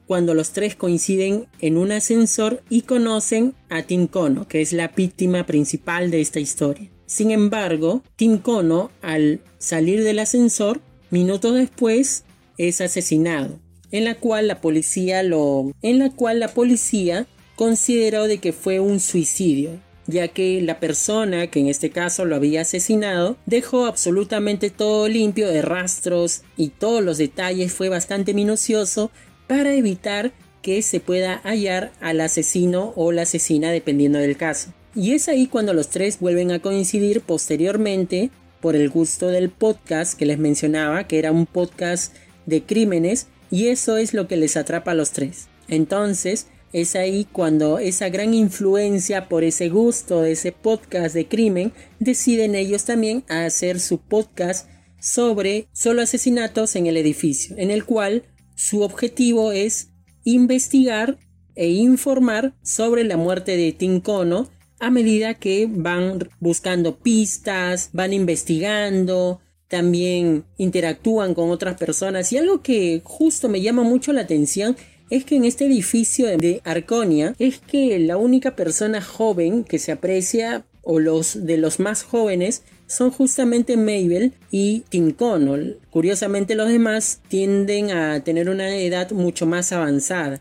cuando 0.07 0.35
los 0.35 0.51
tres 0.51 0.77
coinciden 0.77 1.47
en 1.61 1.77
un 1.77 1.93
ascensor 1.93 2.63
y 2.69 2.83
conocen 2.83 3.55
a 3.69 3.83
Tim 3.83 4.07
Kono, 4.07 4.47
que 4.47 4.61
es 4.61 4.73
la 4.73 4.89
víctima 4.89 5.47
principal 5.47 6.11
de 6.11 6.21
esta 6.21 6.41
historia. 6.41 6.91
Sin 7.07 7.31
embargo, 7.31 8.03
Tim 8.17 8.39
Kono, 8.39 8.91
al 9.03 9.41
salir 9.59 10.03
del 10.03 10.19
ascensor, 10.19 10.81
minutos 11.11 11.55
después, 11.55 12.25
es 12.59 12.81
asesinado, 12.81 13.61
en 13.93 14.05
la 14.05 14.15
cual 14.15 14.49
la 14.49 14.61
policía 14.61 15.23
lo, 15.23 15.73
en 15.83 15.99
la 15.99 16.11
cual 16.11 16.41
la 16.41 16.49
policía 16.49 17.27
consideró 17.57 18.29
de 18.29 18.39
que 18.39 18.53
fue 18.53 18.81
un 18.81 19.01
suicidio, 19.01 19.71
ya 20.07 20.29
que 20.29 20.61
la 20.63 20.79
persona 20.79 21.49
que 21.49 21.61
en 21.61 21.69
este 21.69 21.91
caso 21.91 22.25
lo 22.25 22.37
había 22.37 22.63
asesinado 22.63 23.37
dejó 23.47 23.87
absolutamente 23.87 24.71
todo 24.71 25.09
limpio 25.09 25.49
de 25.49 25.63
rastros 25.63 26.43
y 26.57 26.69
todos 26.69 27.03
los 27.03 27.19
detalles 27.19 27.73
fue 27.73 27.89
bastante 27.89 28.35
minucioso 28.35 29.11
para 29.47 29.75
evitar 29.75 30.33
que 30.63 30.83
se 30.83 31.01
pueda 31.01 31.41
hallar 31.45 31.93
al 32.01 32.21
asesino 32.21 32.93
o 32.97 33.13
la 33.13 33.23
asesina 33.23 33.71
dependiendo 33.71 34.19
del 34.19 34.37
caso. 34.37 34.73
Y 34.95 35.13
es 35.13 35.29
ahí 35.29 35.47
cuando 35.47 35.75
los 35.75 35.91
tres 35.91 36.19
vuelven 36.21 36.51
a 36.51 36.59
coincidir 36.59 37.21
posteriormente 37.21 38.31
por 38.61 38.75
el 38.75 38.89
gusto 38.89 39.29
del 39.29 39.51
podcast 39.51 40.19
que 40.19 40.27
les 40.27 40.39
mencionaba, 40.39 41.07
que 41.07 41.19
era 41.19 41.33
un 41.33 41.47
podcast 41.47 42.15
de 42.47 42.63
crímenes, 42.63 43.29
y 43.51 43.69
eso 43.69 43.97
es 43.97 44.15
lo 44.15 44.29
que 44.29 44.37
les 44.37 44.57
atrapa 44.57 44.93
a 44.93 44.95
los 44.95 45.13
tres. 45.13 45.49
Entonces, 45.69 46.47
es 46.73 46.97
ahí 46.97 47.27
cuando 47.31 47.79
esa 47.79 48.09
gran 48.09 48.35
influencia 48.35 49.29
por 49.29 49.45
ese 49.45 49.69
gusto 49.69 50.23
de 50.23 50.33
ese 50.33 50.53
podcast 50.53 51.15
de 51.15 51.27
crimen, 51.27 51.73
deciden 52.01 52.55
ellos 52.55 52.85
también 52.85 53.25
hacer 53.29 53.81
su 53.81 53.99
podcast 53.99 54.69
sobre 55.01 55.69
solo 55.73 56.03
asesinatos 56.03 56.77
en 56.77 56.87
el 56.87 56.97
edificio, 56.97 57.57
en 57.59 57.71
el 57.71 57.85
cual 57.85 58.25
su 58.57 58.83
objetivo 58.83 59.53
es 59.53 59.91
investigar 60.25 61.19
e 61.55 61.69
informar 61.69 62.55
sobre 62.63 63.05
la 63.05 63.17
muerte 63.17 63.57
de 63.57 63.73
Tincono 63.73 64.51
a 64.79 64.91
medida 64.91 65.35
que 65.35 65.69
van 65.71 66.29
buscando 66.41 66.99
pistas, 66.99 67.91
van 67.93 68.13
investigando, 68.13 69.41
también 69.69 70.45
interactúan 70.59 71.35
con 71.35 71.51
otras 71.51 71.77
personas 71.77 72.33
y 72.33 72.39
algo 72.39 72.63
que 72.63 73.01
justo 73.05 73.49
me 73.49 73.61
llama 73.61 73.83
mucho 73.83 74.13
la 74.13 74.23
atención 74.23 74.77
es 75.11 75.25
que 75.25 75.37
en 75.37 75.45
este 75.45 75.67
edificio 75.67 76.27
de 76.37 76.61
Arconia 76.65 77.35
es 77.39 77.59
que 77.59 77.99
la 77.99 78.17
única 78.17 78.57
persona 78.57 79.01
joven 79.01 79.65
que 79.65 79.79
se 79.79 79.93
aprecia 79.93 80.65
o 80.83 81.01
los 81.01 81.47
de 81.47 81.59
los 81.59 81.81
más 81.81 82.03
jóvenes 82.03 82.63
son 82.87 83.11
justamente 83.11 83.77
Mabel 83.77 84.35
y 84.51 84.85
Tim 84.89 85.11
Connell. 85.13 85.81
Curiosamente 85.91 86.55
los 86.55 86.69
demás 86.69 87.21
tienden 87.29 87.91
a 87.91 88.23
tener 88.23 88.49
una 88.49 88.77
edad 88.77 89.11
mucho 89.11 89.47
más 89.47 89.73
avanzada. 89.73 90.41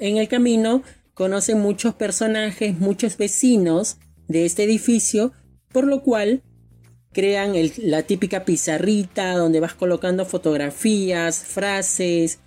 En 0.00 0.16
el 0.16 0.28
camino 0.28 0.82
conocen 1.14 1.60
muchos 1.60 1.94
personajes, 1.94 2.78
muchos 2.78 3.16
vecinos 3.16 3.98
de 4.26 4.46
este 4.46 4.64
edificio, 4.64 5.32
por 5.72 5.84
lo 5.84 6.02
cual 6.02 6.42
crean 7.12 7.54
la 7.78 8.02
típica 8.02 8.44
pizarrita 8.44 9.34
donde 9.36 9.60
vas 9.60 9.74
colocando 9.74 10.24
fotografías, 10.24 11.42
frases, 11.44 12.38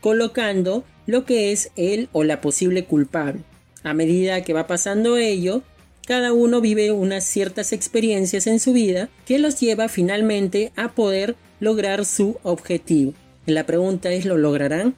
colocando 0.00 0.84
lo 1.06 1.24
que 1.24 1.52
es 1.52 1.70
él 1.76 2.08
o 2.12 2.24
la 2.24 2.40
posible 2.40 2.84
culpable. 2.84 3.42
A 3.82 3.94
medida 3.94 4.42
que 4.42 4.52
va 4.52 4.66
pasando 4.66 5.16
ello, 5.16 5.62
cada 6.06 6.32
uno 6.32 6.60
vive 6.60 6.92
unas 6.92 7.24
ciertas 7.24 7.72
experiencias 7.72 8.46
en 8.46 8.60
su 8.60 8.72
vida 8.72 9.08
que 9.26 9.38
los 9.38 9.60
lleva 9.60 9.88
finalmente 9.88 10.72
a 10.76 10.92
poder 10.92 11.36
lograr 11.60 12.04
su 12.04 12.38
objetivo. 12.42 13.12
La 13.44 13.66
pregunta 13.66 14.10
es, 14.10 14.24
¿lo 14.24 14.38
lograrán? 14.38 14.94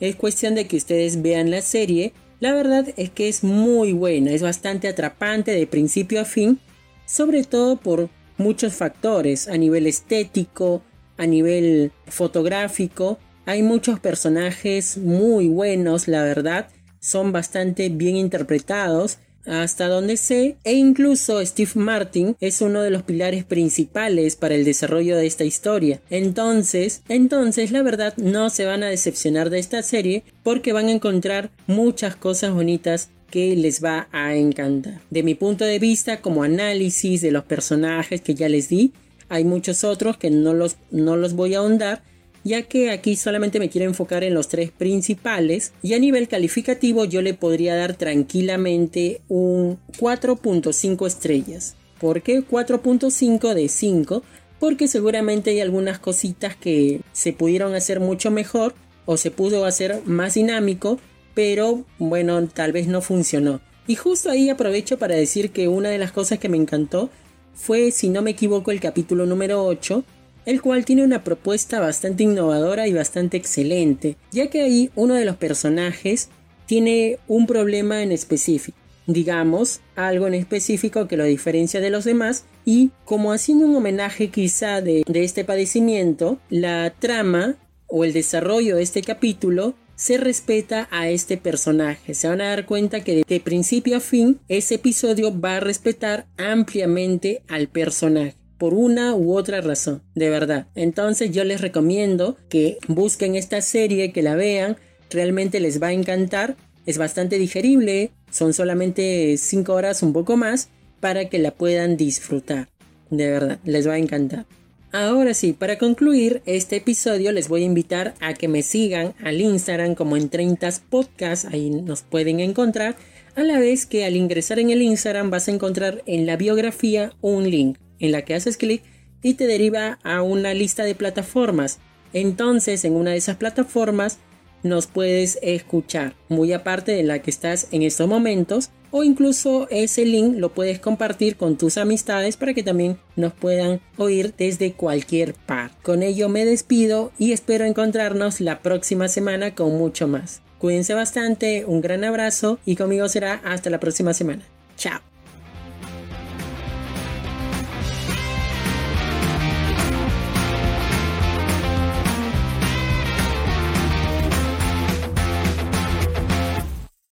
Es 0.00 0.16
cuestión 0.16 0.54
de 0.54 0.66
que 0.66 0.76
ustedes 0.76 1.22
vean 1.22 1.50
la 1.50 1.62
serie. 1.62 2.12
La 2.40 2.52
verdad 2.52 2.88
es 2.96 3.10
que 3.10 3.28
es 3.28 3.44
muy 3.44 3.92
buena, 3.92 4.32
es 4.32 4.42
bastante 4.42 4.88
atrapante 4.88 5.52
de 5.52 5.66
principio 5.66 6.20
a 6.20 6.24
fin, 6.24 6.58
sobre 7.06 7.44
todo 7.44 7.76
por 7.76 8.08
muchos 8.36 8.74
factores 8.74 9.48
a 9.48 9.56
nivel 9.56 9.86
estético, 9.86 10.82
a 11.16 11.26
nivel 11.26 11.92
fotográfico 12.06 13.18
hay 13.46 13.62
muchos 13.62 14.00
personajes 14.00 14.96
muy 14.96 15.48
buenos, 15.48 16.08
la 16.08 16.22
verdad, 16.22 16.68
son 17.00 17.32
bastante 17.32 17.90
bien 17.90 18.16
interpretados 18.16 19.18
hasta 19.46 19.88
donde 19.88 20.16
sé, 20.16 20.56
e 20.64 20.72
incluso 20.72 21.44
Steve 21.44 21.72
Martin 21.74 22.34
es 22.40 22.62
uno 22.62 22.80
de 22.80 22.90
los 22.90 23.02
pilares 23.02 23.44
principales 23.44 24.36
para 24.36 24.54
el 24.54 24.64
desarrollo 24.64 25.18
de 25.18 25.26
esta 25.26 25.44
historia. 25.44 26.00
Entonces, 26.08 27.02
entonces 27.10 27.70
la 27.70 27.82
verdad 27.82 28.16
no 28.16 28.48
se 28.48 28.64
van 28.64 28.82
a 28.82 28.88
decepcionar 28.88 29.50
de 29.50 29.58
esta 29.58 29.82
serie 29.82 30.24
porque 30.42 30.72
van 30.72 30.88
a 30.88 30.92
encontrar 30.92 31.50
muchas 31.66 32.16
cosas 32.16 32.54
bonitas 32.54 33.10
que 33.34 33.56
les 33.56 33.82
va 33.82 34.06
a 34.12 34.36
encantar. 34.36 35.00
De 35.10 35.24
mi 35.24 35.34
punto 35.34 35.64
de 35.64 35.80
vista, 35.80 36.20
como 36.20 36.44
análisis 36.44 37.20
de 37.20 37.32
los 37.32 37.42
personajes 37.42 38.20
que 38.20 38.36
ya 38.36 38.48
les 38.48 38.68
di, 38.68 38.92
hay 39.28 39.42
muchos 39.42 39.82
otros 39.82 40.18
que 40.18 40.30
no 40.30 40.54
los, 40.54 40.76
no 40.92 41.16
los 41.16 41.32
voy 41.34 41.54
a 41.54 41.58
ahondar, 41.58 42.04
ya 42.44 42.62
que 42.62 42.92
aquí 42.92 43.16
solamente 43.16 43.58
me 43.58 43.70
quiero 43.70 43.88
enfocar 43.88 44.22
en 44.22 44.34
los 44.34 44.46
tres 44.46 44.70
principales 44.70 45.72
y 45.82 45.94
a 45.94 45.98
nivel 45.98 46.28
calificativo 46.28 47.06
yo 47.06 47.22
le 47.22 47.34
podría 47.34 47.74
dar 47.74 47.94
tranquilamente 47.94 49.20
un 49.26 49.80
4.5 49.98 51.04
estrellas. 51.04 51.74
¿Por 51.98 52.22
qué 52.22 52.46
4.5 52.46 53.52
de 53.52 53.68
5? 53.68 54.22
porque 54.60 54.88
seguramente 54.88 55.50
hay 55.50 55.60
algunas 55.60 55.98
cositas 55.98 56.56
que 56.56 57.00
se 57.12 57.34
pudieron 57.34 57.74
hacer 57.74 58.00
mucho 58.00 58.30
mejor 58.30 58.74
o 59.04 59.16
se 59.18 59.30
pudo 59.30 59.66
hacer 59.66 60.00
más 60.06 60.34
dinámico, 60.34 60.98
pero 61.34 61.84
bueno, 61.98 62.46
tal 62.48 62.72
vez 62.72 62.86
no 62.86 63.00
funcionó. 63.02 63.60
Y 63.86 63.96
justo 63.96 64.30
ahí 64.30 64.48
aprovecho 64.48 64.98
para 64.98 65.14
decir 65.14 65.50
que 65.50 65.68
una 65.68 65.90
de 65.90 65.98
las 65.98 66.12
cosas 66.12 66.38
que 66.38 66.48
me 66.48 66.56
encantó 66.56 67.10
fue, 67.54 67.90
si 67.90 68.08
no 68.08 68.22
me 68.22 68.30
equivoco, 68.30 68.70
el 68.70 68.80
capítulo 68.80 69.26
número 69.26 69.64
8, 69.64 70.02
el 70.46 70.62
cual 70.62 70.84
tiene 70.84 71.04
una 71.04 71.24
propuesta 71.24 71.80
bastante 71.80 72.24
innovadora 72.24 72.86
y 72.86 72.92
bastante 72.92 73.36
excelente, 73.36 74.16
ya 74.30 74.48
que 74.48 74.62
ahí 74.62 74.90
uno 74.94 75.14
de 75.14 75.24
los 75.24 75.36
personajes 75.36 76.28
tiene 76.66 77.18
un 77.28 77.46
problema 77.46 78.02
en 78.02 78.12
específico, 78.12 78.76
digamos, 79.06 79.80
algo 79.96 80.26
en 80.26 80.34
específico 80.34 81.06
que 81.06 81.16
lo 81.16 81.24
diferencia 81.24 81.80
de 81.80 81.90
los 81.90 82.04
demás, 82.04 82.44
y 82.64 82.90
como 83.04 83.32
haciendo 83.32 83.66
un 83.66 83.76
homenaje 83.76 84.28
quizá 84.28 84.80
de, 84.80 85.02
de 85.06 85.24
este 85.24 85.44
padecimiento, 85.44 86.38
la 86.48 86.94
trama 86.98 87.56
o 87.86 88.04
el 88.04 88.12
desarrollo 88.12 88.76
de 88.76 88.82
este 88.82 89.02
capítulo 89.02 89.74
se 89.96 90.16
respeta 90.18 90.88
a 90.90 91.08
este 91.08 91.36
personaje. 91.36 92.14
Se 92.14 92.28
van 92.28 92.40
a 92.40 92.48
dar 92.48 92.66
cuenta 92.66 93.02
que 93.02 93.22
de 93.26 93.40
principio 93.40 93.96
a 93.96 94.00
fin 94.00 94.40
ese 94.48 94.76
episodio 94.76 95.38
va 95.38 95.56
a 95.56 95.60
respetar 95.60 96.26
ampliamente 96.36 97.42
al 97.48 97.68
personaje 97.68 98.36
por 98.58 98.74
una 98.74 99.14
u 99.14 99.36
otra 99.36 99.60
razón, 99.60 100.02
de 100.14 100.30
verdad. 100.30 100.68
Entonces 100.74 101.32
yo 101.32 101.44
les 101.44 101.60
recomiendo 101.60 102.36
que 102.48 102.78
busquen 102.88 103.36
esta 103.36 103.60
serie, 103.60 104.12
que 104.12 104.22
la 104.22 104.36
vean, 104.36 104.76
realmente 105.10 105.60
les 105.60 105.82
va 105.82 105.88
a 105.88 105.92
encantar, 105.92 106.56
es 106.86 106.98
bastante 106.98 107.38
digerible, 107.38 108.10
son 108.30 108.54
solamente 108.54 109.36
5 109.36 109.72
horas 109.72 110.02
un 110.02 110.12
poco 110.12 110.36
más 110.36 110.68
para 111.00 111.28
que 111.28 111.38
la 111.38 111.50
puedan 111.50 111.96
disfrutar, 111.96 112.68
de 113.10 113.30
verdad, 113.30 113.58
les 113.64 113.86
va 113.86 113.94
a 113.94 113.98
encantar. 113.98 114.46
Ahora 114.94 115.34
sí, 115.34 115.52
para 115.52 115.76
concluir 115.76 116.40
este 116.46 116.76
episodio 116.76 117.32
les 117.32 117.48
voy 117.48 117.62
a 117.64 117.66
invitar 117.66 118.14
a 118.20 118.32
que 118.32 118.46
me 118.46 118.62
sigan 118.62 119.12
al 119.24 119.40
Instagram 119.40 119.96
como 119.96 120.16
en 120.16 120.28
30 120.28 120.70
Podcast, 120.88 121.46
ahí 121.46 121.68
nos 121.68 122.02
pueden 122.02 122.38
encontrar, 122.38 122.94
a 123.34 123.42
la 123.42 123.58
vez 123.58 123.86
que 123.86 124.04
al 124.04 124.14
ingresar 124.14 124.60
en 124.60 124.70
el 124.70 124.82
Instagram 124.82 125.30
vas 125.30 125.48
a 125.48 125.50
encontrar 125.50 126.04
en 126.06 126.26
la 126.26 126.36
biografía 126.36 127.12
un 127.22 127.50
link 127.50 127.76
en 127.98 128.12
la 128.12 128.22
que 128.22 128.36
haces 128.36 128.56
clic 128.56 128.84
y 129.20 129.34
te 129.34 129.48
deriva 129.48 129.98
a 130.04 130.22
una 130.22 130.54
lista 130.54 130.84
de 130.84 130.94
plataformas. 130.94 131.80
Entonces 132.12 132.84
en 132.84 132.92
una 132.92 133.10
de 133.10 133.16
esas 133.16 133.36
plataformas 133.36 134.18
nos 134.62 134.86
puedes 134.86 135.40
escuchar, 135.42 136.14
muy 136.28 136.52
aparte 136.52 136.92
de 136.92 137.02
la 137.02 137.20
que 137.20 137.32
estás 137.32 137.66
en 137.72 137.82
estos 137.82 138.06
momentos, 138.08 138.70
o 138.96 139.02
incluso 139.02 139.66
ese 139.70 140.04
link 140.04 140.36
lo 140.38 140.54
puedes 140.54 140.78
compartir 140.78 141.36
con 141.36 141.58
tus 141.58 141.78
amistades 141.78 142.36
para 142.36 142.54
que 142.54 142.62
también 142.62 142.96
nos 143.16 143.32
puedan 143.32 143.80
oír 143.96 144.32
desde 144.38 144.72
cualquier 144.72 145.34
parte. 145.34 145.74
Con 145.82 146.04
ello 146.04 146.28
me 146.28 146.44
despido 146.44 147.10
y 147.18 147.32
espero 147.32 147.64
encontrarnos 147.64 148.40
la 148.40 148.62
próxima 148.62 149.08
semana 149.08 149.56
con 149.56 149.76
mucho 149.76 150.06
más. 150.06 150.42
Cuídense 150.60 150.94
bastante, 150.94 151.64
un 151.64 151.80
gran 151.80 152.04
abrazo 152.04 152.60
y 152.64 152.76
conmigo 152.76 153.08
será 153.08 153.40
hasta 153.44 153.68
la 153.68 153.80
próxima 153.80 154.14
semana. 154.14 154.44
Chao. 154.76 155.13